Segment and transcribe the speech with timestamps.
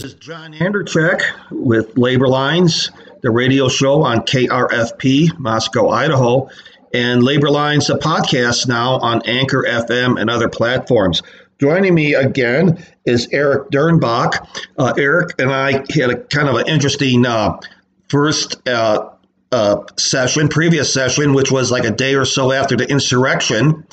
[0.00, 1.20] This is John Anderchek
[1.50, 6.48] with Labor Lines, the radio show on KRFP, Moscow, Idaho,
[6.94, 11.22] and Labor Lines, the podcast now on Anchor FM and other platforms.
[11.58, 14.38] Joining me again is Eric Dernbach.
[14.78, 17.60] Uh, Eric and I had a kind of an interesting uh,
[18.08, 19.10] first uh,
[19.52, 23.86] uh session, previous session, which was like a day or so after the insurrection.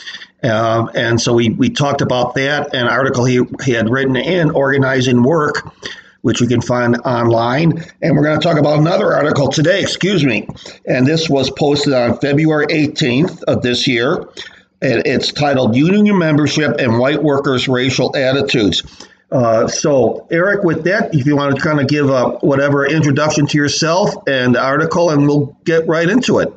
[0.43, 4.52] Um, and so we, we talked about that, an article he, he had written in
[4.52, 5.67] Organizing Work,
[6.21, 7.84] which you can find online.
[8.02, 10.48] And we're going to talk about another article today, excuse me.
[10.85, 14.29] And this was posted on February 18th of this year.
[14.81, 18.84] And it's titled Union Membership and White Workers' Racial Attitudes.
[19.31, 23.48] Uh, so, Eric, with that, if you want to kind of give a whatever introduction
[23.48, 26.54] to yourself and the article, and we'll get right into it.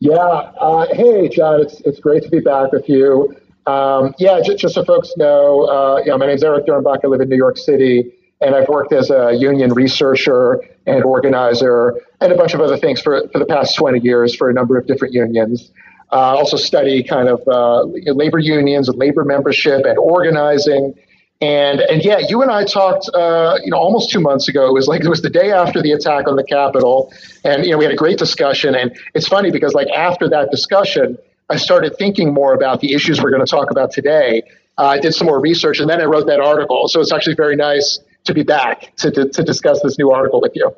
[0.00, 0.14] Yeah.
[0.16, 1.60] Uh, hey, John.
[1.60, 3.36] It's it's great to be back with you.
[3.66, 7.00] Um, yeah, just, just, so folks know, uh, you know, my name is Eric Dernbach.
[7.04, 11.94] I live in New York City, and I've worked as a union researcher and organizer
[12.22, 14.78] and a bunch of other things for, for the past 20 years for a number
[14.78, 15.70] of different unions.
[16.10, 17.82] Uh, also study kind of uh,
[18.14, 20.94] labor unions and labor membership and organizing.
[21.40, 24.66] And and yeah, you and I talked, uh, you know, almost two months ago.
[24.66, 27.12] It was like it was the day after the attack on the Capitol,
[27.44, 28.74] and you know, we had a great discussion.
[28.74, 31.16] And it's funny because like after that discussion,
[31.48, 34.42] I started thinking more about the issues we're going to talk about today.
[34.78, 36.88] Uh, I did some more research, and then I wrote that article.
[36.88, 40.40] So it's actually very nice to be back to to, to discuss this new article
[40.40, 40.74] with you.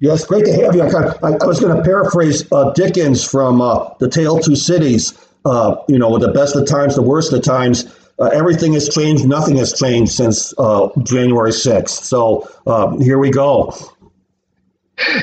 [0.00, 0.82] Yes, great to have you.
[0.82, 5.18] I, I was going to paraphrase uh, Dickens from uh, The Tale Two Cities.
[5.46, 7.84] Uh, you know, the best of times, the worst of times
[8.18, 9.26] uh, everything has changed.
[9.26, 11.88] Nothing has changed since uh, January 6th.
[11.88, 13.72] So uh, here we go.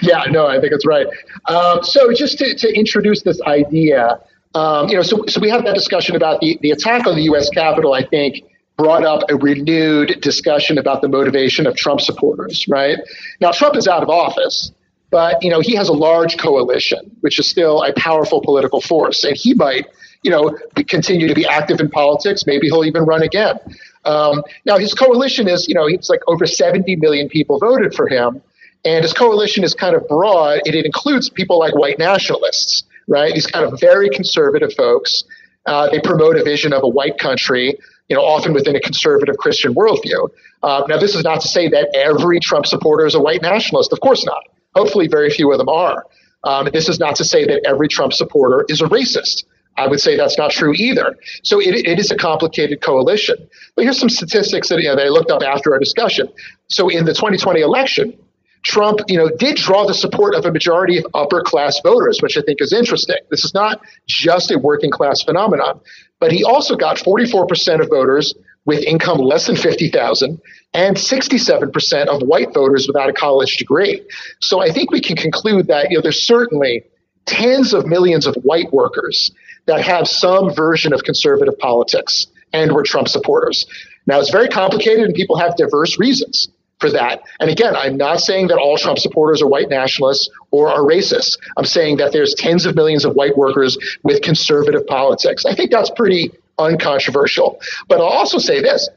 [0.02, 1.06] Yeah, no, I think it's right.
[1.50, 4.22] Um, so just to, to, introduce this idea,
[4.54, 7.24] um, you know, so, so we had that discussion about the, the attack on the
[7.24, 7.50] U.S.
[7.50, 8.42] Capitol, I think,
[8.78, 12.98] brought up a renewed discussion about the motivation of Trump supporters, right?
[13.42, 14.72] Now, Trump is out of office,
[15.12, 19.26] but, you know, he has a large coalition, which is still a powerful political force,
[19.26, 19.88] and he might–
[20.26, 22.46] you know, continue to be active in politics.
[22.48, 23.60] Maybe he'll even run again.
[24.06, 28.08] Um, now, his coalition is, you know, it's like over 70 million people voted for
[28.08, 28.42] him.
[28.84, 30.62] And his coalition is kind of broad.
[30.66, 33.36] It, includes people like white nationalists, right?
[33.36, 35.24] These kind of very conservative folks.
[35.68, 37.78] Uh, they promote a vision of a white country,
[38.10, 40.28] you know, often within a conservative Christian worldview.
[40.64, 43.94] Uh, now, this is not to say that every Trump supporter is a white nationalist.
[43.94, 44.42] Of course not.
[44.74, 46.08] Hopefully, very few of them are.
[46.44, 49.44] Um, this is not to say that every Trump supporter is a racist.
[49.78, 51.16] I would say that's not true either.
[51.44, 53.36] So it, it is a complicated coalition.
[53.76, 56.28] But here's some statistics that, you know, I looked up after our discussion.
[56.68, 58.18] So in the 2020 election,
[58.64, 62.36] Trump, you know, did draw the support of a majority of upper class voters, which
[62.36, 63.18] I think is interesting.
[63.30, 65.80] This is not just a working class phenomenon,
[66.20, 68.34] but he also got 44% of voters
[68.66, 70.42] with income less than 50,000
[70.74, 74.02] and 67% of white voters without a college degree.
[74.40, 76.84] So I think we can conclude that, you know, there's certainly
[77.28, 79.32] tens of millions of white workers
[79.66, 83.66] that have some version of conservative politics and were Trump supporters.
[84.08, 86.48] Now, it's very complicated and people have diverse reasons
[86.80, 87.22] for that.
[87.40, 91.38] And again, I'm not saying that all Trump supporters are white nationalists or are racist.
[91.58, 95.46] I'm saying that there's tens of millions of white workers with conservative politics.
[95.46, 97.60] I think that's pretty uncontroversial.
[97.88, 98.90] But I'll also say this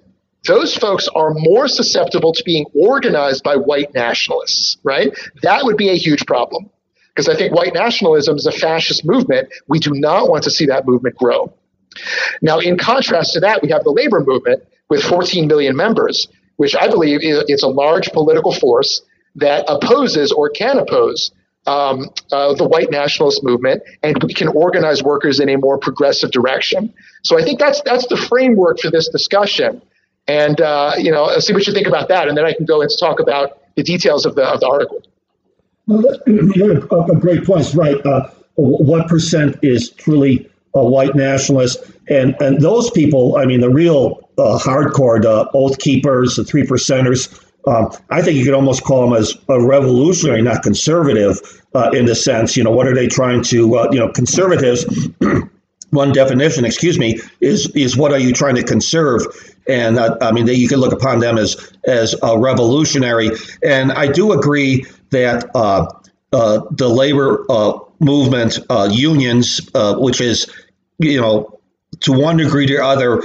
[0.44, 5.12] those folks are more susceptible to being organized by white nationalists, right?
[5.42, 6.70] That would be a huge problem
[7.18, 9.48] because I think white nationalism is a fascist movement.
[9.66, 11.52] We do not want to see that movement grow.
[12.42, 16.76] Now, in contrast to that, we have the labor movement with 14 million members, which
[16.76, 19.02] I believe is a large political force
[19.34, 21.32] that opposes or can oppose
[21.66, 26.30] um, uh, the white nationalist movement, and we can organize workers in a more progressive
[26.30, 26.94] direction.
[27.24, 29.82] So I think that's that's the framework for this discussion.
[30.28, 32.80] And uh, you know, see what you think about that, and then I can go
[32.80, 35.02] and talk about the details of the of the article.
[35.88, 38.04] A great point, right?
[38.04, 41.78] Uh, what percent is truly a white nationalist?
[42.08, 46.64] And and those people, I mean, the real uh, hardcore, the oath keepers, the three
[46.64, 47.42] percenters.
[47.66, 51.40] Um, I think you could almost call them as a revolutionary, not conservative,
[51.74, 52.56] uh, in the sense.
[52.56, 53.76] You know, what are they trying to?
[53.76, 54.84] Uh, you know, conservatives.
[55.90, 59.22] one definition, excuse me, is is what are you trying to conserve?
[59.68, 63.30] And uh, I mean, they, you can look upon them as as a revolutionary.
[63.62, 65.86] And I do agree that uh,
[66.32, 70.46] uh, the labor uh, movement uh, unions, uh, which is
[70.98, 71.58] you know
[72.00, 73.22] to one degree or other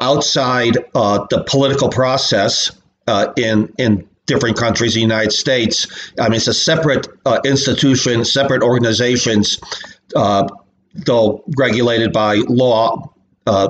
[0.00, 2.70] outside the political process
[3.36, 5.86] in in different countries, the United States.
[6.20, 7.08] I mean, it's a separate
[7.44, 9.58] institution, separate organizations
[10.94, 13.12] though regulated by law
[13.46, 13.68] uh,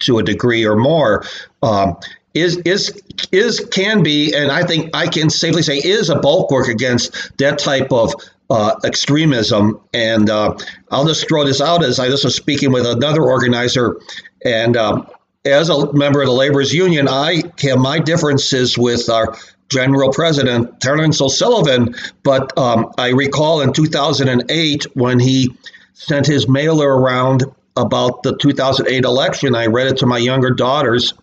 [0.00, 1.24] to a degree or more.
[1.62, 1.96] Um,
[2.34, 3.00] is is
[3.30, 7.58] is can be, and I think I can safely say is a bulwark against that
[7.58, 8.12] type of
[8.50, 9.80] uh, extremism.
[9.92, 10.56] And uh,
[10.90, 14.00] I'll just throw this out as I just was speaking with another organizer,
[14.44, 15.08] and um,
[15.44, 19.36] as a member of the laborers union, I have my differences with our
[19.68, 21.94] general president Terence O'Sullivan.
[22.22, 25.54] But um, I recall in 2008 when he
[25.94, 27.44] sent his mailer around
[27.76, 29.54] about the 2008 election.
[29.54, 31.14] I read it to my younger daughters,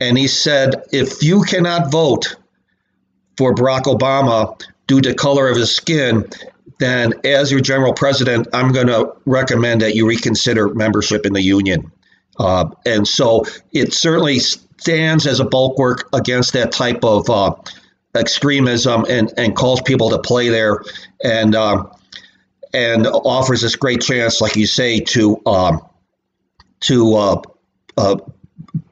[0.00, 2.36] and he said, "If you cannot vote
[3.36, 6.28] for Barack Obama due to color of his skin."
[6.78, 11.42] Then, as your general president, I'm going to recommend that you reconsider membership in the
[11.42, 11.90] union.
[12.38, 17.52] Uh, and so it certainly stands as a bulwark against that type of uh,
[18.14, 20.82] extremism and, and calls people to play there
[21.24, 21.84] and uh,
[22.72, 25.80] and offers this great chance, like you say, to um,
[26.80, 27.42] to uh,
[27.96, 28.16] uh,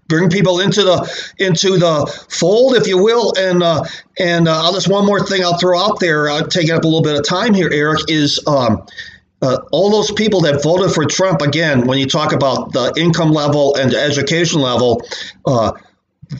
[0.08, 3.32] bring people into the into the fold, if you will.
[3.36, 3.84] And uh,
[4.18, 7.02] and uh, just one more thing I'll throw out there, uh, taking up a little
[7.02, 8.86] bit of time here, Eric, is um,
[9.42, 13.32] uh, all those people that voted for Trump, again, when you talk about the income
[13.32, 15.02] level and the education level,
[15.44, 15.72] uh,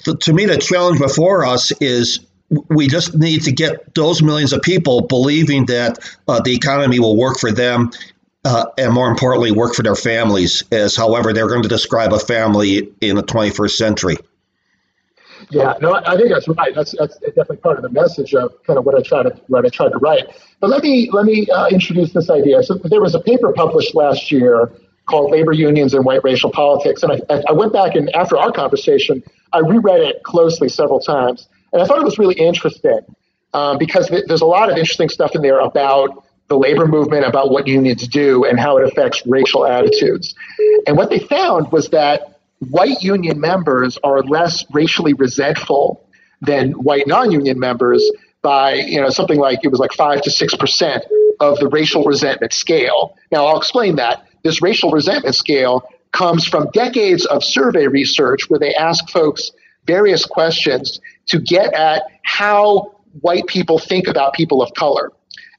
[0.05, 2.21] the, to me, the challenge before us is
[2.69, 5.99] we just need to get those millions of people believing that
[6.29, 7.91] uh, the economy will work for them
[8.47, 12.19] uh, and more importantly, work for their families, as however they're going to describe a
[12.19, 14.17] family in the 21st century.
[15.51, 16.75] Yeah, no, I think that's right.
[16.75, 19.67] That's that's definitely part of the message of kind of what I try to what
[19.67, 20.27] I tried to write.
[20.61, 22.63] But let me let me uh, introduce this idea.
[22.63, 24.73] So there was a paper published last year
[25.07, 28.51] called "Labor Unions and White Racial Politics," and I, I went back and after our
[28.51, 29.23] conversation,
[29.53, 33.01] I reread it closely several times, and I thought it was really interesting
[33.53, 37.27] um, because th- there's a lot of interesting stuff in there about the labor movement,
[37.27, 40.35] about what unions do, and how it affects racial attitudes.
[40.87, 42.41] And what they found was that
[42.71, 46.09] white union members are less racially resentful
[46.41, 48.03] than white non-union members
[48.41, 51.05] by you know something like it was like five to six percent
[51.41, 53.19] of the racial resentment scale.
[53.31, 58.59] Now I'll explain that this racial resentment scale comes from decades of survey research where
[58.59, 59.51] they ask folks
[59.87, 65.13] various questions to get at how white people think about people of color.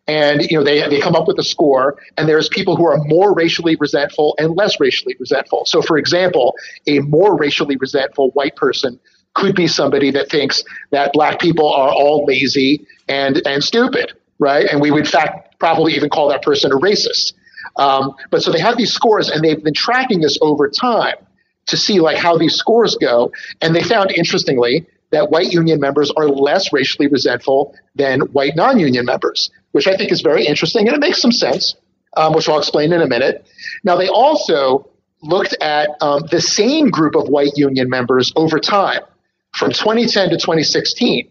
[0.07, 2.97] And you know they, they come up with a score and there's people who are
[3.07, 5.65] more racially resentful and less racially resentful.
[5.65, 6.55] So for example
[6.87, 9.01] a more racially resentful white person
[9.33, 14.65] could be somebody that thinks that black people are all lazy and and stupid right?
[14.65, 17.33] And we would in fact probably even call that person a racist.
[17.77, 21.15] Um, but so they have these scores and they've been tracking this over time
[21.67, 23.31] to see like how these scores go.
[23.61, 29.05] And they found interestingly that white union members are less racially resentful than white non-union
[29.05, 31.75] members which I think is very interesting and it makes some sense,
[32.15, 33.45] um, which I'll explain in a minute.
[33.83, 34.89] Now, they also
[35.21, 39.01] looked at um, the same group of white union members over time
[39.53, 41.29] from 2010 to 2016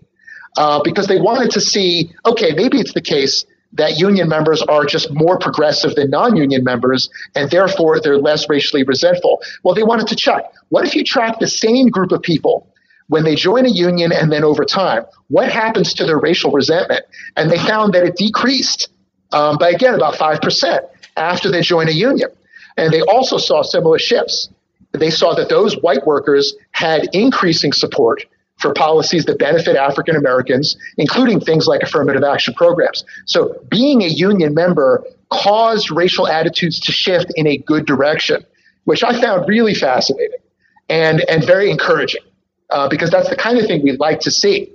[0.56, 4.84] uh, because they wanted to see okay, maybe it's the case that union members are
[4.84, 9.42] just more progressive than non union members, and therefore they're less racially resentful.
[9.64, 12.72] Well, they wanted to check what if you track the same group of people
[13.08, 17.04] when they join a union and then over time, what happens to their racial resentment?
[17.36, 18.88] And they found that it decreased
[19.32, 20.80] um, by, again, about 5%
[21.16, 22.28] after they join a union.
[22.76, 24.48] And they also saw similar shifts.
[24.92, 28.24] They saw that those white workers had increasing support
[28.58, 33.04] for policies that benefit African Americans, including things like affirmative action programs.
[33.26, 38.44] So being a union member caused racial attitudes to shift in a good direction,
[38.84, 40.40] which I found really fascinating
[40.88, 42.22] and, and very encouraging
[42.70, 44.72] uh, because that's the kind of thing we'd like to see.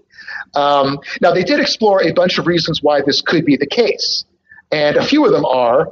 [0.55, 4.25] Um, now, they did explore a bunch of reasons why this could be the case.
[4.71, 5.91] And a few of them are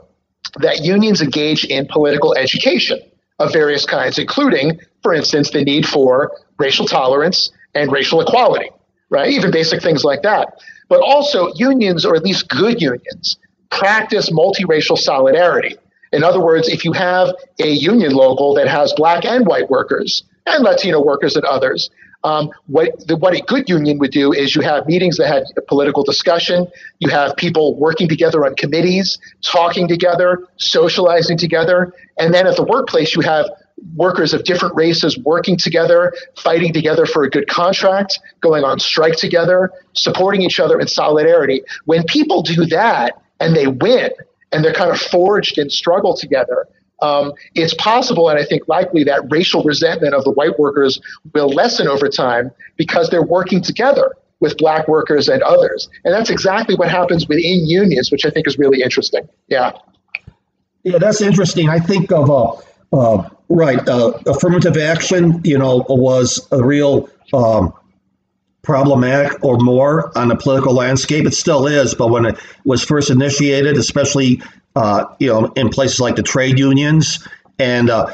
[0.57, 2.99] that unions engage in political education
[3.39, 8.69] of various kinds, including, for instance, the need for racial tolerance and racial equality,
[9.09, 9.29] right?
[9.29, 10.59] Even basic things like that.
[10.89, 13.37] But also, unions, or at least good unions,
[13.69, 15.77] practice multiracial solidarity.
[16.11, 20.23] In other words, if you have a union local that has black and white workers,
[20.49, 21.89] and Latino workers and others.
[22.23, 25.43] Um, what, the, what a good union would do is you have meetings that have
[25.67, 26.67] political discussion.
[26.99, 31.93] You have people working together on committees, talking together, socializing together.
[32.17, 33.49] And then at the workplace, you have
[33.95, 39.15] workers of different races working together, fighting together for a good contract, going on strike
[39.15, 41.61] together, supporting each other in solidarity.
[41.85, 44.11] When people do that and they win
[44.51, 46.67] and they're kind of forged in struggle together,
[47.01, 50.99] um, it's possible and I think likely that racial resentment of the white workers
[51.33, 55.89] will lessen over time because they're working together with black workers and others.
[56.05, 59.27] And that's exactly what happens within unions, which I think is really interesting.
[59.47, 59.71] Yeah.
[60.83, 61.69] Yeah, that's interesting.
[61.69, 62.53] I think of uh,
[62.91, 63.87] Uh, right.
[63.87, 67.71] Uh, affirmative action, you know, was a real um,
[68.63, 71.25] problematic or more on the political landscape.
[71.25, 74.41] It still is, but when it was first initiated, especially
[75.19, 77.27] you know in places like the trade unions
[77.59, 78.11] and uh,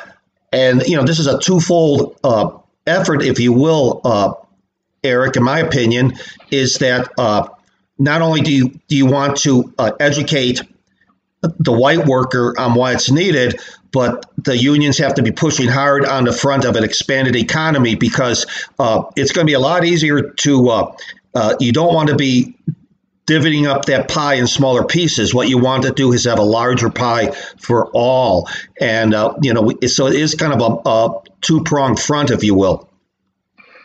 [0.52, 2.50] and you know this is a twofold uh,
[2.88, 4.34] effort, if you will, uh,
[5.04, 5.38] Eric.
[5.38, 6.14] In my opinion,
[6.52, 7.48] is that uh,
[7.98, 10.62] not only do you do you want to uh, educate
[11.42, 13.60] the white worker on why it's needed,
[13.92, 17.96] but the unions have to be pushing hard on the front of an expanded economy
[17.96, 18.46] because
[18.80, 20.70] uh, it's going to be a lot easier to.
[20.70, 20.96] Uh,
[21.36, 22.56] uh, you don't want to be
[23.26, 25.34] divvying up that pie in smaller pieces.
[25.34, 29.54] What you want to do is have a larger pie for all, and uh, you
[29.54, 32.90] know, so it is kind of a, a two pronged front, if you will.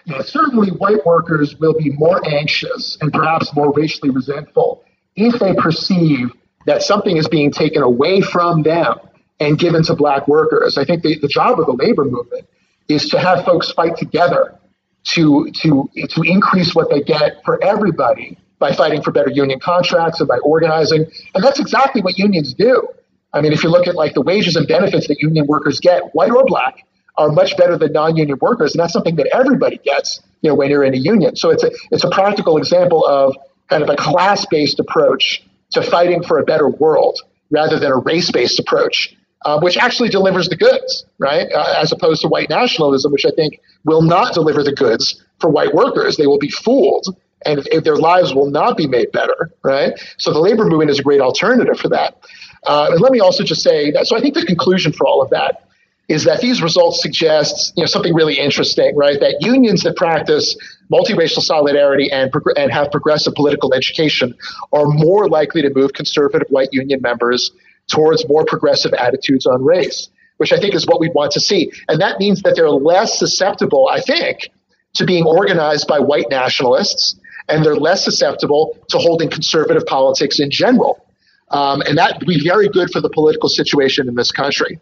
[0.07, 4.85] Now, certainly, white workers will be more anxious and perhaps more racially resentful
[5.17, 6.31] if they perceive
[6.67, 8.99] that something is being taken away from them
[9.39, 10.77] and given to black workers.
[10.77, 12.47] I think the, the job of the labor movement
[12.89, 14.59] is to have folks fight together
[15.03, 20.21] to to to increase what they get for everybody by fighting for better union contracts
[20.21, 21.07] and by organizing.
[21.35, 22.87] And that's exactly what unions do.
[23.33, 26.15] I mean, if you look at like the wages and benefits that union workers get,
[26.15, 26.87] white or black,
[27.17, 30.71] are much better than non-union workers, and that's something that everybody gets, you know, when
[30.71, 31.35] you're in a union.
[31.35, 33.37] So it's a it's a practical example of
[33.69, 37.19] kind of a class-based approach to fighting for a better world
[37.51, 39.15] rather than a race-based approach
[39.45, 41.51] uh, which actually delivers the goods, right?
[41.53, 45.49] Uh, as opposed to white nationalism, which I think will not deliver the goods for
[45.49, 46.17] white workers.
[46.17, 47.17] They will be fooled
[47.47, 49.93] and if, if their lives will not be made better, right?
[50.19, 52.19] So the labor movement is a great alternative for that.
[52.67, 55.23] Uh, and let me also just say that, so I think the conclusion for all
[55.23, 55.67] of that
[56.11, 59.21] is that these results suggest you know something really interesting, right?
[59.21, 60.57] That unions that practice
[60.93, 64.35] multiracial solidarity and and have progressive political education
[64.73, 67.53] are more likely to move conservative white union members
[67.87, 71.73] towards more progressive attitudes on race, which I think is what we want to see.
[71.89, 74.51] And that means that they're less susceptible, I think,
[74.95, 77.20] to being organized by white nationalists,
[77.51, 81.05] and they're less susceptible to holding conservative politics in general.
[81.51, 84.79] Um, and that would be very good for the political situation in this country.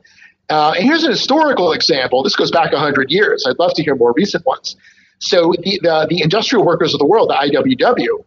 [0.51, 2.23] Uh, and here's an historical example.
[2.23, 3.45] This goes back 100 years.
[3.47, 4.77] I'd love to hear more recent ones.
[5.19, 8.25] So, the, the, the Industrial Workers of the World, the IWW,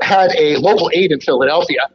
[0.00, 1.88] had a local 8 in Philadelphia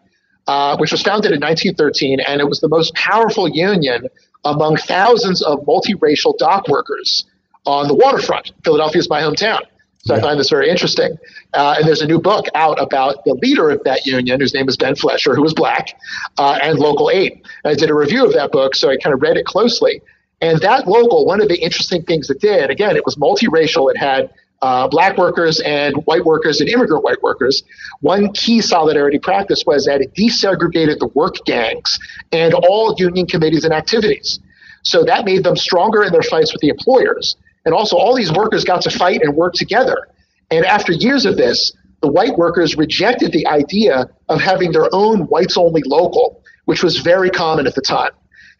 [0.48, 4.08] uh, which was founded in 1913, and it was the most powerful union
[4.44, 7.26] among thousands of multiracial dock workers
[7.66, 8.52] on the waterfront.
[8.64, 9.62] Philadelphia is my hometown.
[10.04, 10.20] So yeah.
[10.20, 11.18] I find this very interesting.
[11.54, 14.68] Uh, and there's a new book out about the leader of that union, whose name
[14.68, 15.98] is Ben Fletcher, who was black,
[16.38, 17.34] uh, and Local 8.
[17.34, 20.02] And I did a review of that book, so I kind of read it closely.
[20.42, 23.90] And that local, one of the interesting things it did, again, it was multiracial.
[23.90, 24.30] It had
[24.64, 27.64] uh, black workers and white workers and immigrant white workers,
[28.00, 32.00] one key solidarity practice was that it desegregated the work gangs
[32.32, 34.40] and all union committees and activities.
[34.84, 37.36] So that made them stronger in their fights with the employers.
[37.66, 40.08] And also, all these workers got to fight and work together.
[40.52, 45.22] And after years of this, the white workers rejected the idea of having their own
[45.28, 48.12] whites only local, which was very common at the time.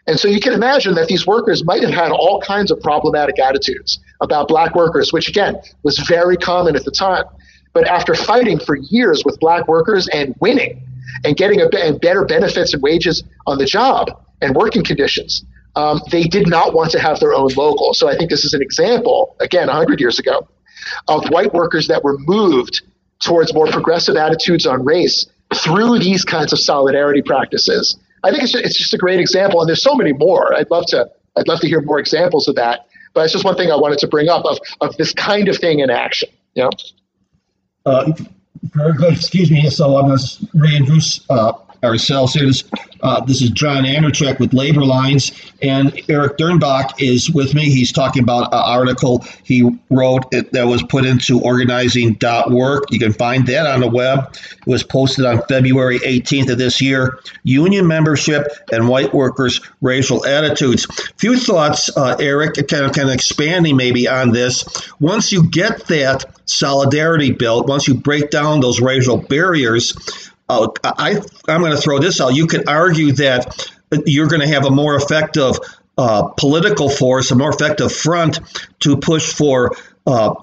[0.08, 3.40] And so you can imagine that these workers might have had all kinds of problematic
[3.40, 7.26] attitudes about black workers, which again was very common at the time.
[7.74, 10.82] But after fighting for years with black workers and winning
[11.24, 14.10] and getting a, and better benefits and wages on the job
[14.42, 15.44] and working conditions,
[15.76, 17.94] um, they did not want to have their own local.
[17.94, 20.48] So I think this is an example, again, 100 years ago,
[21.08, 22.82] of white workers that were moved
[23.20, 25.26] towards more progressive attitudes on race
[25.56, 29.60] through these kinds of solidarity practices I think it's just, it's just a great example,
[29.60, 30.56] and there's so many more.
[30.56, 32.88] I'd love to I'd love to hear more examples of that.
[33.14, 35.58] But it's just one thing I wanted to bring up of of this kind of
[35.58, 36.30] thing in action.
[36.56, 36.70] Know.
[37.86, 38.14] Uh,
[38.64, 39.14] very good.
[39.14, 39.70] Excuse me.
[39.70, 41.54] So I'm going to reintroduce uh,
[41.84, 42.46] ourselves here.
[42.46, 42.64] This,
[43.02, 47.66] uh, this is John Andrzejczyk with Labor Lines, and Eric Dernbach is with me.
[47.66, 52.84] He's talking about an article he wrote that was put into organizing.work.
[52.92, 54.34] You can find that on the web.
[54.34, 57.20] It was posted on February 18th of this year.
[57.44, 60.88] Union membership and white workers' racial attitudes.
[61.18, 64.64] Few thoughts, uh, Eric, kind of, kind of expanding maybe on this.
[65.00, 69.94] Once you get that solidarity built, once you break down those racial barriers,
[70.50, 72.36] uh, I, I'm going to throw this out.
[72.36, 73.72] You could argue that
[74.06, 75.58] you're going to have a more effective
[75.98, 78.40] uh, political force, a more effective front
[78.80, 79.76] to push for
[80.08, 80.34] uh,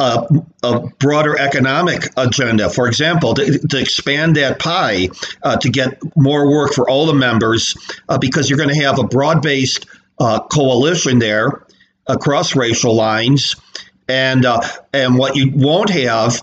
[0.00, 0.26] a,
[0.62, 2.70] a, broader economic agenda.
[2.70, 5.08] For example, to, to expand that pie
[5.42, 7.76] uh, to get more work for all the members,
[8.08, 9.86] uh, because you're going to have a broad based
[10.18, 11.66] uh, coalition there
[12.06, 13.56] across racial lines.
[14.08, 14.60] And, uh,
[14.92, 16.42] and what you won't have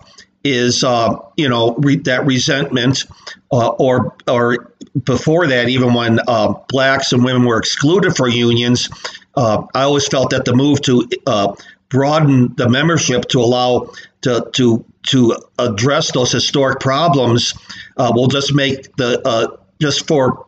[0.51, 3.06] is uh, you know re- that resentment,
[3.51, 4.72] uh, or or
[5.04, 8.89] before that, even when uh, blacks and women were excluded from unions,
[9.36, 11.56] uh, I always felt that the move to uh,
[11.89, 17.54] broaden the membership to allow to to to address those historic problems
[17.98, 20.46] uh, will just make the just for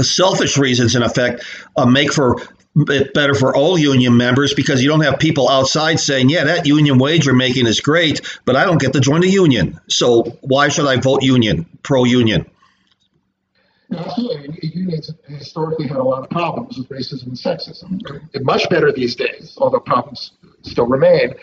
[0.00, 1.44] selfish reasons, in effect,
[1.86, 2.36] make for
[2.76, 6.66] it better for all union members because you don't have people outside saying, yeah, that
[6.66, 9.80] union wage you're making is great, but I don't get to join the union.
[9.88, 12.46] So why should I vote union, pro union?
[13.92, 14.70] Absolutely.
[14.72, 18.00] Unions historically had a lot of problems with racism and sexism.
[18.32, 21.34] They're much better these days, although problems still remain.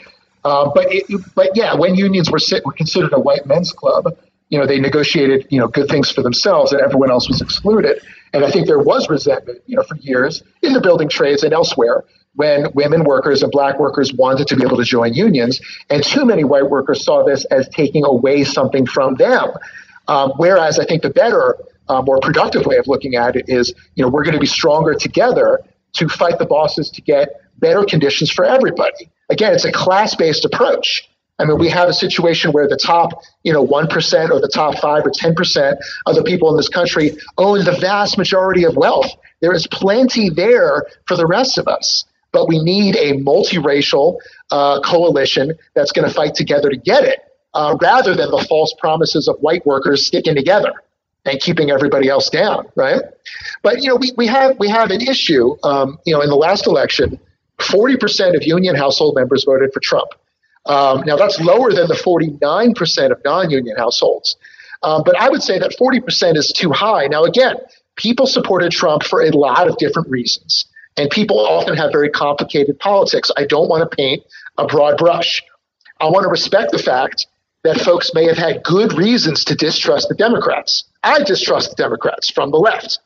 [0.45, 1.05] Uh, but it,
[1.35, 4.17] but yeah, when unions were, sit, were considered a white men's club,
[4.47, 8.01] you know, they negotiated, you know, good things for themselves and everyone else was excluded.
[8.33, 11.53] And I think there was resentment, you know, for years in the building trades and
[11.53, 12.03] elsewhere
[12.33, 15.59] when women workers and black workers wanted to be able to join unions.
[15.89, 19.49] And too many white workers saw this as taking away something from them.
[20.07, 21.57] Um, whereas I think the better,
[21.89, 24.45] uh, more productive way of looking at it is, you know, we're going to be
[24.45, 25.61] stronger together
[25.93, 29.09] to fight the bosses to get better conditions for everybody.
[29.29, 31.09] Again, it's a class based approach.
[31.39, 34.77] I mean, we have a situation where the top, you know, 1% or the top
[34.79, 39.11] 5 or 10% of the people in this country own the vast majority of wealth.
[39.41, 42.05] There is plenty there for the rest of us.
[42.31, 44.17] But we need a multiracial
[44.51, 47.19] uh, coalition that's going to fight together to get it,
[47.53, 50.73] uh, rather than the false promises of white workers sticking together
[51.25, 53.01] and keeping everybody else down, right?
[53.63, 55.55] But you know, we, we have we have an issue.
[55.63, 57.19] Um, you know, in the last election,
[57.59, 60.09] 40% of union household members voted for Trump.
[60.67, 64.35] Um, now, that's lower than the 49% of non union households.
[64.83, 67.07] Um, but I would say that 40% is too high.
[67.07, 67.55] Now, again,
[67.95, 70.65] people supported Trump for a lot of different reasons.
[70.97, 73.31] And people often have very complicated politics.
[73.37, 74.23] I don't want to paint
[74.57, 75.43] a broad brush.
[75.99, 77.27] I want to respect the fact
[77.63, 80.85] that folks may have had good reasons to distrust the Democrats.
[81.03, 82.99] I distrust the Democrats from the left.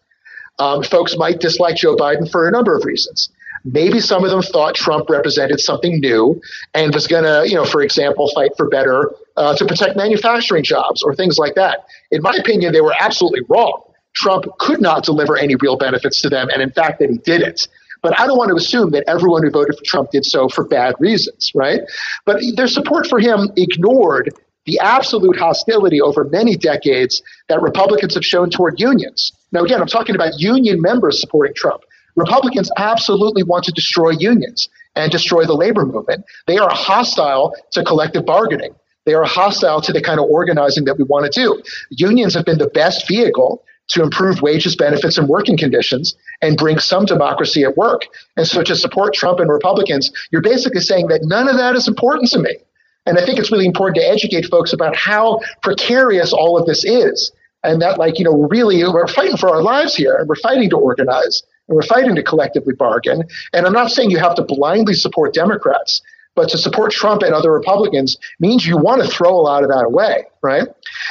[0.59, 3.29] Um, folks might dislike Joe Biden for a number of reasons.
[3.63, 6.41] Maybe some of them thought Trump represented something new
[6.73, 10.63] and was going to, you know, for example, fight for better uh, to protect manufacturing
[10.63, 11.85] jobs or things like that.
[12.11, 13.83] In my opinion, they were absolutely wrong.
[14.13, 17.67] Trump could not deliver any real benefits to them, and in fact, that he didn't.
[18.01, 20.65] But I don't want to assume that everyone who voted for Trump did so for
[20.65, 21.81] bad reasons, right?
[22.25, 24.33] But their support for him ignored
[24.65, 29.31] the absolute hostility over many decades that Republicans have shown toward unions.
[29.51, 31.83] Now, again, I'm talking about union members supporting Trump.
[32.15, 36.25] Republicans absolutely want to destroy unions and destroy the labor movement.
[36.47, 38.75] They are hostile to collective bargaining.
[39.05, 41.61] They are hostile to the kind of organizing that we want to do.
[41.89, 46.79] Unions have been the best vehicle to improve wages, benefits, and working conditions and bring
[46.79, 48.03] some democracy at work.
[48.37, 51.87] And so to support Trump and Republicans, you're basically saying that none of that is
[51.87, 52.57] important to me.
[53.05, 56.85] And I think it's really important to educate folks about how precarious all of this
[56.85, 57.31] is.
[57.63, 60.69] And that, like, you know, really, we're fighting for our lives here and we're fighting
[60.69, 63.23] to organize and we're fighting to collectively bargain.
[63.53, 66.01] And I'm not saying you have to blindly support Democrats,
[66.35, 69.69] but to support Trump and other Republicans means you want to throw a lot of
[69.69, 70.67] that away, right?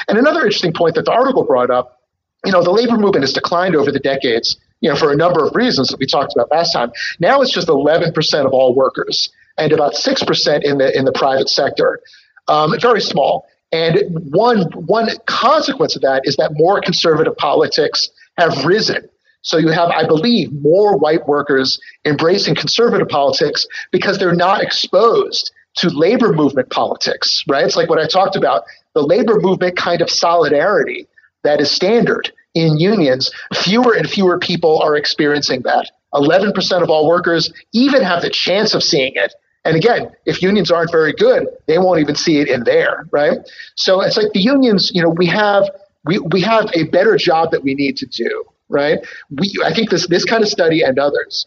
[0.07, 2.03] And another interesting point that the article brought up,
[2.45, 5.43] you know, the labor movement has declined over the decades, you know, for a number
[5.43, 6.93] of reasons that we talked about last time.
[7.21, 11.49] Now it's just 11% of all workers and about 6% in the in the private
[11.49, 12.01] sector.
[12.49, 13.47] Um, very small.
[13.73, 19.09] And one one consequence of that is that more conservative politics have risen
[19.43, 25.51] so you have, I believe, more white workers embracing conservative politics because they're not exposed
[25.77, 27.65] to labor movement politics, right?
[27.65, 31.07] It's like what I talked about the labor movement kind of solidarity
[31.45, 33.31] that is standard in unions.
[33.55, 35.91] Fewer and fewer people are experiencing that.
[36.13, 39.33] 11% of all workers even have the chance of seeing it.
[39.65, 43.39] And again, if unions aren't very good, they won't even see it in there, right?
[43.77, 45.71] So it's like the unions, you know, we have
[46.05, 48.99] we, we have a better job that we need to do right?
[49.31, 51.47] We, I think this, this kind of study and others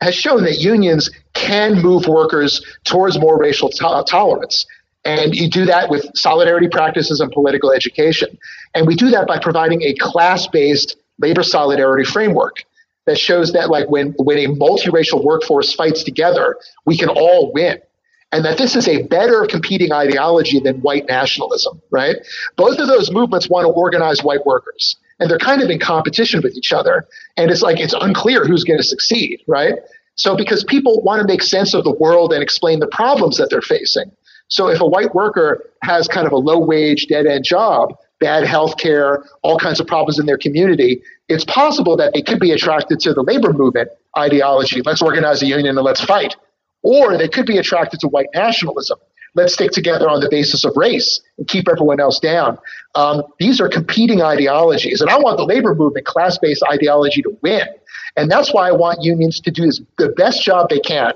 [0.00, 4.66] has shown that unions can move workers towards more racial to- tolerance.
[5.04, 8.36] And you do that with solidarity practices and political education.
[8.74, 12.56] And we do that by providing a class based labor solidarity framework
[13.06, 17.78] that shows that like when, when a multiracial workforce fights together, we can all win.
[18.30, 22.16] And that this is a better competing ideology than white nationalism, right?
[22.56, 26.40] Both of those movements want to organize white workers and they're kind of in competition
[26.42, 27.06] with each other.
[27.36, 29.74] And it's like it's unclear who's going to succeed, right?
[30.14, 33.50] So because people want to make sense of the world and explain the problems that
[33.50, 34.10] they're facing.
[34.48, 38.44] So if a white worker has kind of a low wage, dead end job, bad
[38.44, 42.50] health care, all kinds of problems in their community, it's possible that they could be
[42.50, 44.82] attracted to the labor movement ideology.
[44.84, 46.34] Let's organize a union and let's fight.
[46.82, 48.98] Or they could be attracted to white nationalism
[49.38, 52.58] let's stick together on the basis of race and keep everyone else down.
[52.94, 55.00] Um, these are competing ideologies.
[55.00, 57.66] And I want the labor movement class based ideology to win.
[58.16, 61.12] And that's why I want unions to do this, the best job they can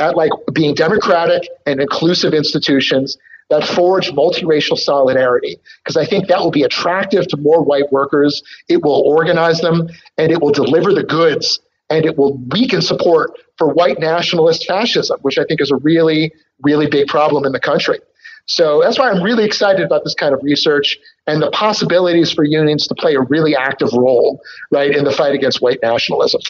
[0.00, 3.16] at like being democratic and inclusive institutions
[3.50, 8.42] that forge multiracial solidarity because I think that will be attractive to more white workers.
[8.68, 13.32] It will organize them and it will deliver the goods and it will weaken support
[13.58, 17.60] for white nationalist fascism, which I think is a really, really big problem in the
[17.60, 17.98] country.
[18.46, 22.42] So that's why I'm really excited about this kind of research and the possibilities for
[22.42, 26.40] unions to play a really active role, right, in the fight against white nationalism.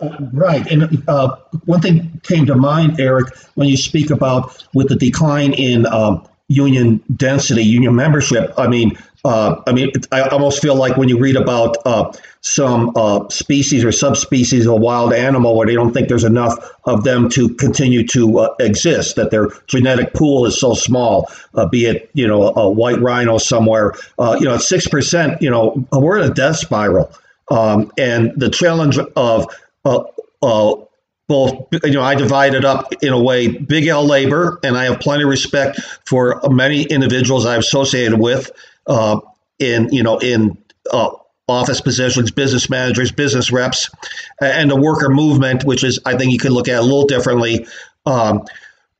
[0.00, 0.66] Uh, right.
[0.70, 5.52] And uh, one thing came to mind, Eric, when you speak about with the decline
[5.52, 8.52] in um, union density, union membership.
[8.56, 12.12] I mean, uh, I mean, I almost feel like when you read about uh,
[12.42, 16.54] some uh, species or subspecies of a wild animal where they don't think there's enough
[16.84, 21.66] of them to continue to uh, exist, that their genetic pool is so small, uh,
[21.66, 25.84] be it, you know, a white rhino somewhere, uh, you know, at 6%, you know,
[25.90, 27.12] we're in a death spiral.
[27.50, 29.48] Um, and the challenge of
[31.28, 34.84] both you know i divide it up in a way big l labor and i
[34.84, 38.52] have plenty of respect for many individuals i've associated with
[38.86, 39.20] uh,
[39.58, 40.56] in you know in
[40.92, 41.10] uh,
[41.48, 43.90] office positions, business managers, business reps,
[44.40, 47.66] and the worker movement, which is I think you could look at a little differently.
[48.04, 48.44] Um,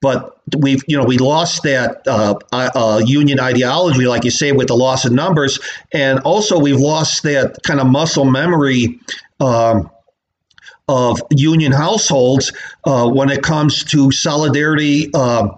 [0.00, 4.68] but we've you know we lost that uh, uh, union ideology, like you say, with
[4.68, 5.58] the loss of numbers,
[5.92, 9.00] and also we've lost that kind of muscle memory.
[9.40, 9.90] Um,
[10.88, 12.52] of union households
[12.84, 15.48] uh, when it comes to solidarity uh,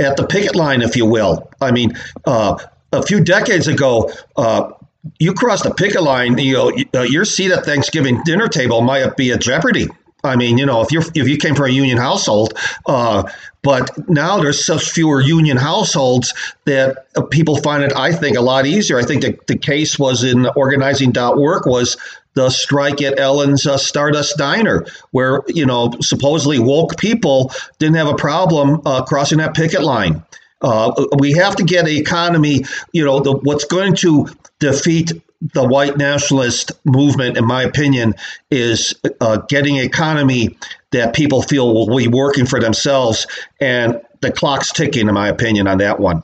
[0.00, 1.48] at the picket line, if you will.
[1.60, 2.58] I mean, uh,
[2.92, 4.72] a few decades ago, uh,
[5.18, 9.16] you crossed the picket line, you know, uh, your seat at Thanksgiving dinner table might
[9.16, 9.88] be at jeopardy.
[10.24, 12.54] I mean, you know, if you're if you came from a union household,
[12.86, 13.24] uh,
[13.62, 16.32] but now there's such fewer union households
[16.64, 18.98] that uh, people find it, I think, a lot easier.
[18.98, 21.96] I think the, the case was in organizing.work was
[22.34, 28.08] the strike at Ellen's uh, Stardust Diner, where you know supposedly woke people didn't have
[28.08, 30.22] a problem uh, crossing that picket line.
[30.62, 34.26] Uh, we have to get an economy, you know, the, what's going to
[34.58, 35.12] defeat
[35.54, 38.14] the white nationalist movement, in my opinion,
[38.50, 40.56] is uh, getting an economy
[40.92, 43.26] that people feel will be working for themselves.
[43.60, 46.22] And the clock's ticking, in my opinion, on that one.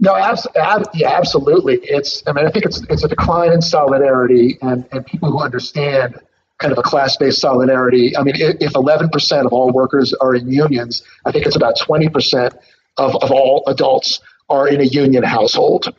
[0.00, 1.76] No, abs- ab- yeah, absolutely.
[1.82, 5.40] It's, I mean, I think it's it's a decline in solidarity and, and people who
[5.40, 6.18] understand
[6.58, 8.16] kind of a class-based solidarity.
[8.16, 12.54] I mean, if 11% of all workers are in unions, I think it's about 20%
[13.00, 15.92] of, of all adults are in a union household.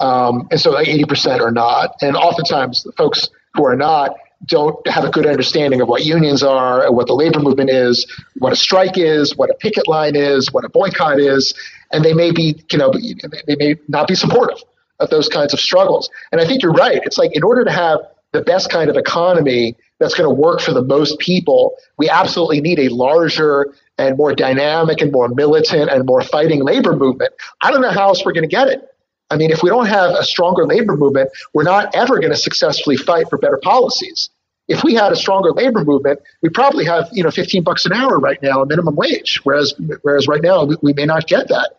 [0.00, 1.96] Um, and so like 80% are not.
[2.00, 4.16] And oftentimes folks who are not
[4.46, 8.06] don't have a good understanding of what unions are, what the labor movement is,
[8.38, 11.54] what a strike is, what a picket line is, what a boycott is,
[11.92, 12.92] and they may be, you know,
[13.46, 14.58] they may not be supportive
[15.00, 16.08] of those kinds of struggles.
[16.32, 17.00] And I think you're right.
[17.04, 18.00] It's like in order to have
[18.32, 22.60] the best kind of economy that's going to work for the most people, we absolutely
[22.60, 27.32] need a larger and more dynamic and more militant and more fighting labor movement.
[27.60, 28.82] I don't know how else we're going to get it.
[29.30, 32.36] I mean, if we don't have a stronger labor movement, we're not ever going to
[32.36, 34.30] successfully fight for better policies.
[34.68, 37.92] If we had a stronger labor movement, we probably have you know 15 bucks an
[37.92, 41.48] hour right now, a minimum wage, whereas whereas right now we, we may not get
[41.48, 41.70] that,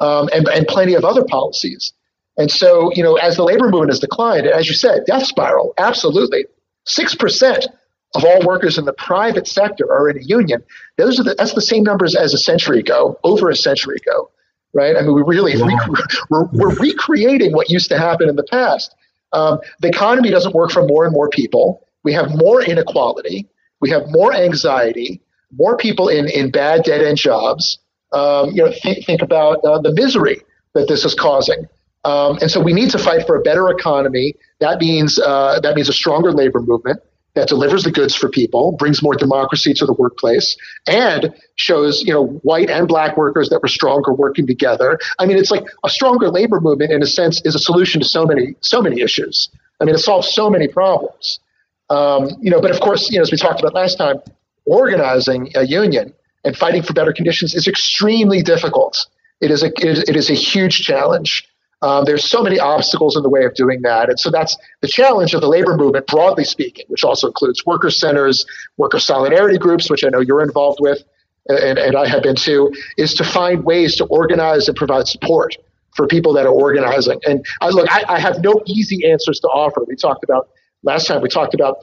[0.00, 1.92] um, and and plenty of other policies.
[2.38, 5.74] And so you know, as the labor movement has declined, as you said, death spiral,
[5.76, 6.46] absolutely,
[6.86, 7.66] six percent
[8.14, 10.62] of all workers in the private sector are in a union.
[10.96, 14.30] Those are the, that's the same numbers as a century ago, over a century ago,
[14.72, 14.96] right?
[14.96, 15.88] I mean, we really rec-
[16.30, 18.94] we're, we're, recreating what used to happen in the past.
[19.32, 21.86] Um, the economy doesn't work for more and more people.
[22.02, 23.48] We have more inequality.
[23.80, 25.20] We have more anxiety.
[25.52, 27.78] More people in in bad dead end jobs.
[28.12, 30.42] Um, you know, th- think about uh, the misery
[30.74, 31.66] that this is causing.
[32.04, 34.34] Um, and so we need to fight for a better economy.
[34.60, 37.00] That means uh, that means a stronger labor movement
[37.34, 42.12] that delivers the goods for people, brings more democracy to the workplace, and shows you
[42.12, 44.98] know white and black workers that we're stronger working together.
[45.18, 48.06] I mean, it's like a stronger labor movement in a sense is a solution to
[48.06, 49.48] so many so many issues.
[49.80, 51.40] I mean, it solves so many problems.
[51.88, 54.20] Um, you know, but of course, you know, as we talked about last time,
[54.64, 56.12] organizing a union
[56.44, 59.06] and fighting for better conditions is extremely difficult.
[59.40, 61.46] It is a it is a huge challenge.
[61.82, 64.10] Um, there's so many obstacles in the way of doing that.
[64.10, 67.90] And so that's the challenge of the labor movement, broadly speaking, which also includes worker
[67.90, 68.44] centers,
[68.76, 71.02] worker solidarity groups, which I know you're involved with,
[71.48, 75.56] and, and I have been too, is to find ways to organize and provide support
[75.96, 77.18] for people that are organizing.
[77.26, 79.82] And I, look, I, I have no easy answers to offer.
[79.86, 80.48] We talked about
[80.82, 81.78] last time, we talked about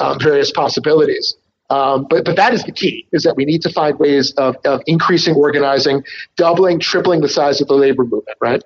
[0.00, 1.36] um, various possibilities.
[1.70, 4.56] Um, but but that is the key: is that we need to find ways of,
[4.66, 6.04] of increasing organizing,
[6.36, 8.36] doubling, tripling the size of the labor movement.
[8.42, 8.62] Right.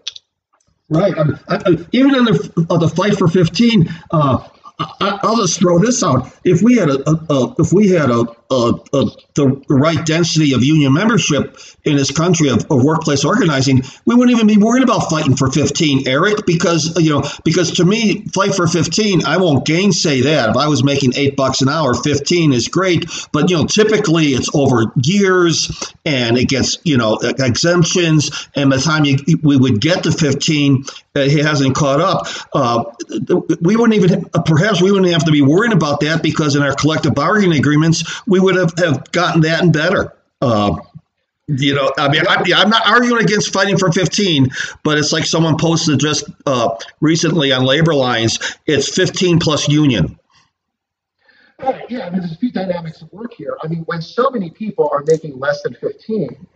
[0.88, 1.14] Right.
[1.18, 5.78] I, I, even in the, uh, the fight for 15, uh, I, will just throw
[5.78, 6.30] this out.
[6.44, 10.92] If we had a, a, a if we had a, the right density of union
[10.92, 15.34] membership in this country of, of, workplace organizing, we wouldn't even be worried about fighting
[15.34, 16.44] for 15, Eric.
[16.44, 20.50] Because you know, because to me, fight for 15, I won't gainsay that.
[20.50, 23.06] If I was making eight bucks an hour, 15 is great.
[23.32, 25.70] But you know, typically it's over years,
[26.04, 30.12] and it gets you know exemptions, and by the time you, we would get to
[30.12, 30.84] 15,
[31.24, 32.26] he hasn't caught up.
[32.52, 32.84] Uh,
[33.60, 36.74] we wouldn't even, perhaps we wouldn't have to be worrying about that because in our
[36.74, 40.12] collective bargaining agreements, we would have, have gotten that and better.
[40.40, 40.76] Uh,
[41.48, 44.48] you know, I mean, I, am not arguing against fighting for 15,
[44.82, 48.56] but it's like someone posted just uh, recently on Labor Lines.
[48.66, 50.18] It's 15 plus union.
[51.88, 53.56] yeah, I mean, there's a few dynamics at work here.
[53.62, 56.46] I mean, when so many people are making less than 15,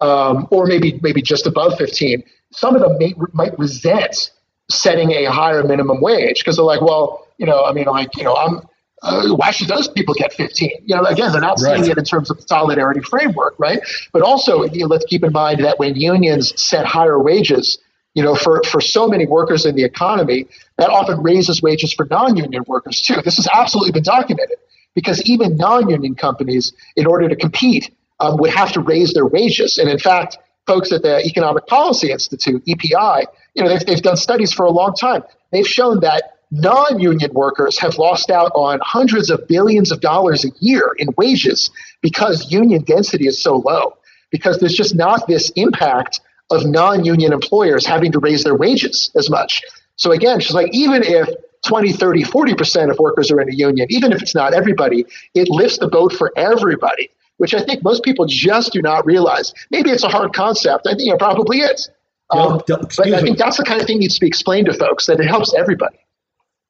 [0.00, 4.30] um, or maybe maybe just above 15, some of them may, might resent
[4.70, 8.24] setting a higher minimum wage because they're like, well, you know, I mean, like, you
[8.24, 8.60] know, I'm,
[9.02, 10.70] uh, why should those people get 15?
[10.84, 11.90] You know, again, they're not seeing right.
[11.90, 13.80] it in terms of the solidarity framework, right?
[14.12, 17.78] But also, you know, let's keep in mind that when unions set higher wages,
[18.14, 20.46] you know, for, for so many workers in the economy,
[20.78, 23.20] that often raises wages for non-union workers too.
[23.22, 24.56] This has absolutely been documented
[24.94, 29.76] because even non-union companies, in order to compete, um, would have to raise their wages.
[29.76, 34.16] And in fact, folks at the Economic Policy Institute, EPI, you know, they've, they've done
[34.16, 35.22] studies for a long time.
[35.52, 40.48] They've shown that non-union workers have lost out on hundreds of billions of dollars a
[40.60, 41.70] year in wages
[42.02, 43.96] because union density is so low
[44.30, 49.28] because there's just not this impact of non-union employers having to raise their wages as
[49.28, 49.60] much
[49.96, 51.28] so again she's like even if
[51.66, 55.04] 20 30 40% of workers are in a union even if it's not everybody
[55.34, 59.52] it lifts the boat for everybody which I think most people just do not realize.
[59.70, 60.86] Maybe it's a hard concept.
[60.86, 61.90] I think it probably is.
[62.30, 65.06] Um, but I think that's the kind of thing needs to be explained to folks
[65.06, 65.98] that it helps everybody.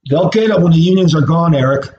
[0.09, 1.90] They'll get it when the unions are gone, Eric.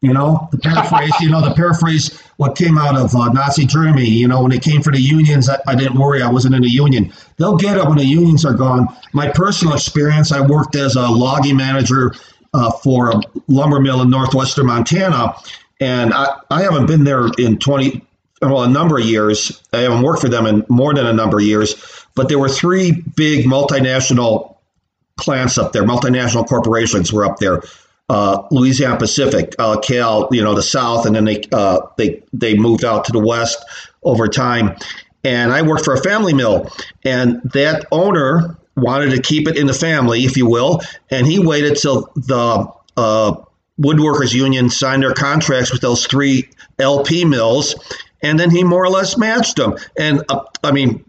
[0.00, 4.06] You know, the paraphrase, you know, the paraphrase what came out of uh, Nazi Germany,
[4.06, 6.64] you know, when it came for the unions, I, I, didn't worry, I wasn't in
[6.64, 7.12] a union.
[7.36, 8.88] They'll get it when the unions are gone.
[9.12, 12.12] My personal experience, I worked as a logging manager
[12.52, 15.34] uh, for a lumber mill in northwestern Montana,
[15.80, 18.04] and I, I haven't been there in 20,
[18.42, 19.62] well, a number of years.
[19.72, 21.74] I haven't worked for them in more than a number of years,
[22.14, 24.53] but there were three big multinational
[25.16, 27.62] plants up there, multinational corporations were up there.
[28.08, 32.54] Uh, Louisiana Pacific, uh, Cal, you know, the South, and then they uh, they they
[32.54, 33.64] moved out to the West
[34.02, 34.76] over time.
[35.24, 36.70] And I worked for a family mill,
[37.04, 41.38] and that owner wanted to keep it in the family, if you will, and he
[41.38, 43.34] waited till the uh,
[43.80, 46.48] woodworkers union signed their contracts with those three
[46.78, 47.74] LP mills,
[48.22, 49.76] and then he more or less matched them.
[49.98, 51.04] And uh, I mean,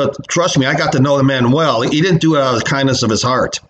[0.00, 1.82] uh, trust me, I got to know the man well.
[1.82, 3.60] He didn't do it out of the kindness of his heart.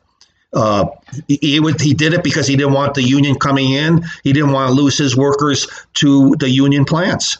[0.53, 0.87] Uh,
[1.29, 4.05] he, he, would, he did it because he didn't want the union coming in.
[4.25, 7.39] He didn't want to lose his workers to the union plants.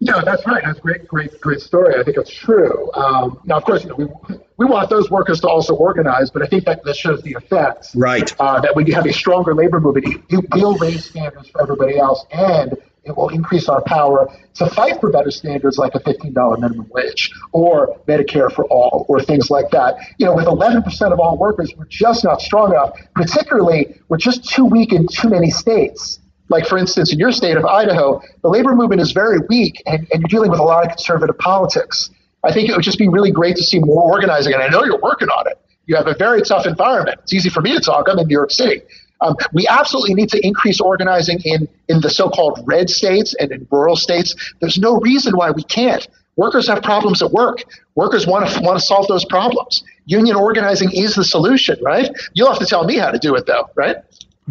[0.00, 0.62] No, that's right.
[0.62, 1.98] That's a great, great, great story.
[1.98, 2.92] I think it's true.
[2.92, 6.42] Um, now, of course, you know, we, we want those workers to also organize, but
[6.42, 7.96] I think that that shows the effects.
[7.96, 8.34] Right.
[8.38, 11.98] Uh, that when you have a stronger labor movement, you will raise standards for everybody
[11.98, 12.76] else, and
[13.06, 17.30] it will increase our power to fight for better standards like a $15 minimum wage
[17.52, 19.96] or Medicare for all or things like that.
[20.18, 22.98] You know, with 11% of all workers, we're just not strong enough.
[23.14, 26.20] Particularly, we're just too weak in too many states.
[26.48, 30.06] Like for instance in your state of idaho the labor movement is very weak and,
[30.12, 32.10] and, you're dealing with a lot of conservative politics.
[32.44, 34.84] I think it would just be really great to see more organizing and i know
[34.84, 35.60] you're working on it.
[35.86, 37.18] You have a very tough environment.
[37.24, 38.06] It's easy for me to talk.
[38.08, 38.82] I'm in new york city
[39.20, 43.66] um, we absolutely need to increase organizing in, in the so-called red states and in
[43.70, 48.48] rural states there's no reason why we can't workers have problems at work workers want
[48.48, 52.66] to want to solve those problems union organizing is the solution right you'll have to
[52.66, 53.96] tell me how to do it though right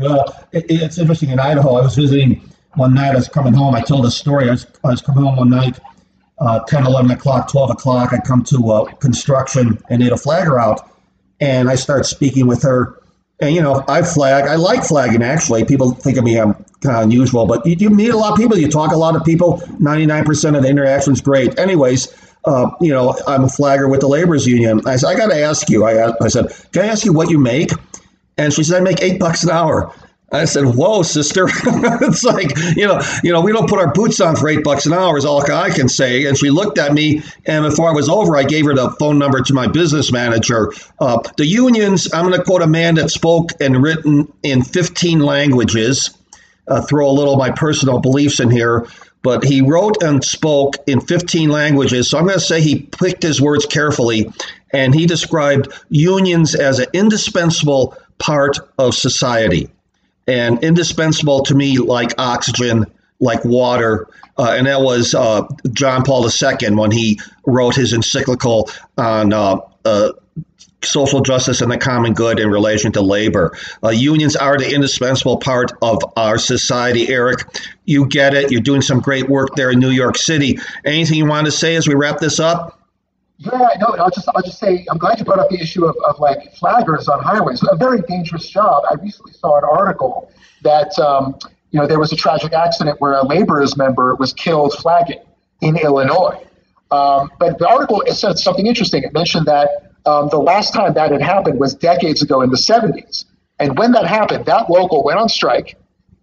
[0.01, 1.75] uh, it, it's interesting in Idaho.
[1.75, 2.41] I was visiting
[2.75, 3.11] one night.
[3.11, 3.75] I was coming home.
[3.75, 4.49] I told a story.
[4.49, 5.79] I was, I was coming home one night,
[6.39, 8.13] uh, 10, 11 o'clock, 12 o'clock.
[8.13, 10.91] I come to uh, construction and they had a flagger out.
[11.39, 13.01] And I start speaking with her.
[13.39, 14.45] And, you know, I flag.
[14.45, 15.65] I like flagging, actually.
[15.65, 17.45] People think of me, I'm kind of unusual.
[17.45, 18.57] But you, you meet a lot of people.
[18.57, 19.57] You talk a lot of people.
[19.79, 21.57] 99% of the interaction's great.
[21.59, 22.07] Anyways,
[22.45, 24.81] uh, you know, I'm a flagger with the laborers union.
[24.85, 25.85] I said, I got to ask you.
[25.85, 27.71] I, I said, can I ask you what you make?
[28.37, 29.93] And she said, I make eight bucks an hour.
[30.31, 34.19] I said, "Whoa, sister!" it's like you know, you know, we don't put our boots
[34.19, 35.17] on for eight bucks an hour.
[35.17, 36.25] Is all I can say.
[36.25, 39.19] And she looked at me, and before I was over, I gave her the phone
[39.19, 40.71] number to my business manager.
[40.99, 42.11] Uh, the unions.
[42.13, 46.11] I'm going to quote a man that spoke and written in 15 languages.
[46.67, 48.87] uh, throw a little of my personal beliefs in here,
[49.21, 52.09] but he wrote and spoke in 15 languages.
[52.09, 54.31] So I'm going to say he picked his words carefully,
[54.71, 59.69] and he described unions as an indispensable part of society,
[60.27, 62.85] and indispensable to me like oxygen,
[63.19, 64.07] like water.
[64.37, 69.57] Uh, and that was uh, John Paul II when he wrote his encyclical on uh,
[69.85, 70.11] uh,
[70.83, 73.57] social justice and the common good in relation to labor.
[73.83, 77.39] Uh, unions are the indispensable part of our society, Eric.
[77.85, 78.51] You get it.
[78.51, 80.59] You're doing some great work there in New York City.
[80.83, 82.79] Anything you want to say as we wrap this up?
[83.37, 85.95] Yeah, no, I'll just I'll just say I'm glad you brought up the issue of,
[86.07, 87.61] of like flaggers on highways.
[87.69, 88.83] A very dangerous job.
[88.89, 90.31] I recently saw an article
[90.63, 91.37] that um,
[91.71, 95.19] you know there was a tragic accident where a laborers member was killed flagging
[95.61, 96.41] in Illinois.
[96.91, 99.03] Um, but the article it said something interesting.
[99.03, 102.57] It mentioned that um, the last time that had happened was decades ago in the
[102.57, 103.25] 70s.
[103.59, 105.77] And when that happened, that local went on strike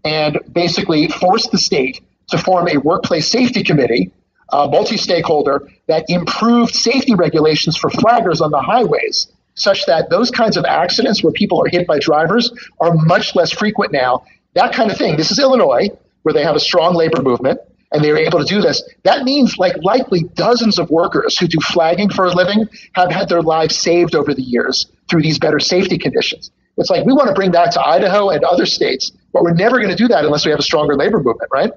[0.05, 4.13] and basically forced the state to form a workplace safety committee,
[4.53, 10.31] uh, multi stakeholder, that improved safety regulations for flaggers on the highways, such that those
[10.31, 14.23] kinds of accidents where people are hit by drivers are much less frequent now.
[14.55, 15.17] That kind of thing.
[15.17, 15.89] This is Illinois,
[16.23, 17.61] where they have a strong labor movement
[17.93, 21.47] and they were able to do this, that means like likely dozens of workers who
[21.47, 25.39] do flagging for a living have had their lives saved over the years through these
[25.39, 26.51] better safety conditions.
[26.79, 29.77] It's like we want to bring that to Idaho and other states, but we're never
[29.77, 31.71] going to do that unless we have a stronger labor movement, right?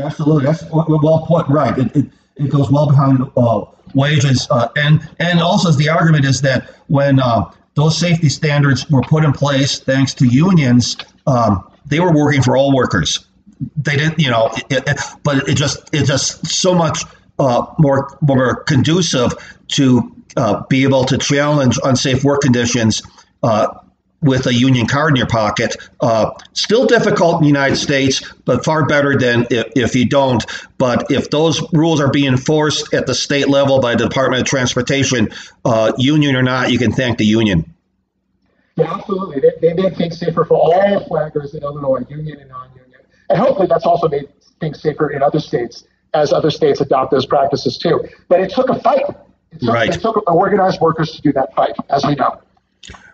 [0.00, 1.46] Absolutely, that's well put.
[1.48, 6.24] Right, it, it, it goes well behind uh, wages, uh, and and also the argument
[6.24, 11.70] is that when uh, those safety standards were put in place, thanks to unions, um,
[11.86, 13.26] they were working for all workers
[13.76, 17.04] they didn't, you know, it, it, but it just it just so much
[17.38, 19.32] uh, more more conducive
[19.68, 23.02] to uh, be able to challenge unsafe work conditions
[23.42, 23.66] uh,
[24.22, 25.76] with a union card in your pocket.
[26.00, 30.44] Uh, still difficult in the United States, but far better than if, if you don't.
[30.78, 34.46] But if those rules are being enforced at the state level by the Department of
[34.46, 35.30] Transportation,
[35.64, 37.72] uh, union or not, you can thank the union.
[38.76, 39.40] Yeah, absolutely.
[39.40, 43.00] They, they made things safer for all flaggers in Illinois, union and non-union.
[43.28, 44.28] And hopefully that's also made
[44.60, 48.04] things safer in other states as other states adopt those practices too.
[48.28, 49.04] But it took a fight.
[49.52, 49.94] It took, right.
[49.94, 52.40] it took organized workers to do that fight, as we know.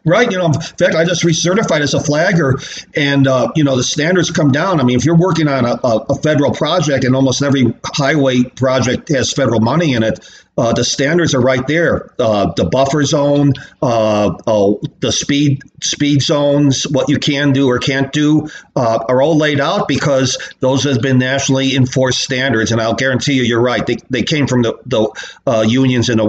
[0.07, 0.31] Right.
[0.31, 2.61] You know, in fact, I just recertified as a flagger,
[2.95, 4.81] and uh, you know the standards come down.
[4.81, 9.09] I mean, if you're working on a, a, federal project, and almost every highway project
[9.09, 10.21] has federal money in it,
[10.59, 12.13] uh, the standards are right there.
[12.19, 17.79] Uh, the buffer zone, uh, oh, the speed speed zones, what you can do or
[17.79, 22.73] can't do, uh, are all laid out because those have been nationally enforced standards.
[22.73, 23.87] And I'll guarantee you, you're right.
[23.87, 25.09] They, they came from the the
[25.47, 26.21] uh, unions and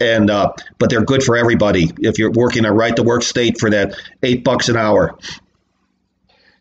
[0.00, 3.70] and but they're good for everybody if you're working a right to work state for
[3.70, 5.16] that eight bucks an hour.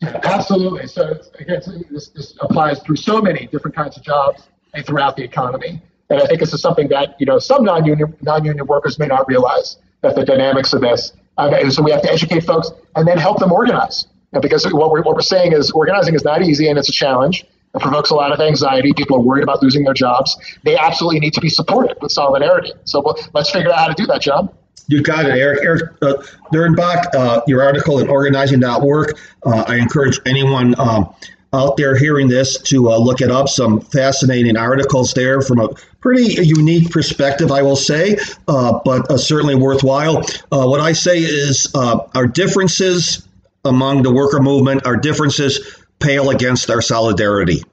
[0.02, 0.88] Absolutely.
[0.88, 5.24] So again, this, this applies through so many different kinds of jobs and throughout the
[5.24, 5.82] economy.
[6.12, 9.28] And I think this is something that you know some non-union non-union workers may not
[9.28, 11.14] realize that the dynamics of this.
[11.38, 14.08] Um, and so we have to educate folks and then help them organize.
[14.34, 16.94] And because what we're, what we're saying is organizing is not easy and it's a
[16.94, 17.46] challenge.
[17.74, 18.92] It provokes a lot of anxiety.
[18.94, 20.36] People are worried about losing their jobs.
[20.64, 22.74] They absolutely need to be supported with solidarity.
[22.84, 24.50] So we'll, let's figure out how to do that, John.
[24.88, 25.60] You've got it, Eric.
[25.64, 29.18] Eric uh, uh, your article in organizing.org.
[29.46, 31.14] Uh, I encourage anyone um,
[31.54, 33.48] out there hearing this to uh, look it up.
[33.48, 35.70] Some fascinating articles there from a
[36.02, 40.18] pretty unique perspective, I will say, uh, but uh, certainly worthwhile.
[40.52, 43.28] Uh, what I say is uh, our differences
[43.64, 47.64] among the worker movement, our differences pale against our solidarity.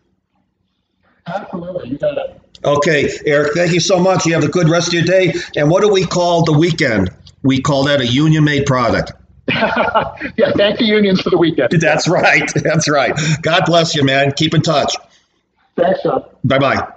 [1.26, 2.40] Absolutely, you got it.
[2.64, 4.26] Okay, Eric, thank you so much.
[4.26, 5.32] You have a good rest of your day.
[5.56, 7.10] And what do we call the weekend?
[7.42, 9.12] We call that a union made product.
[9.48, 11.70] yeah, thank the unions for the weekend.
[11.80, 12.50] That's right.
[12.54, 13.18] That's right.
[13.42, 14.32] God bless you, man.
[14.32, 14.96] Keep in touch.
[15.76, 16.00] Thanks.
[16.44, 16.88] Bye bye.